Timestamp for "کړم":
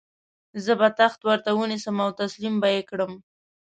2.89-3.13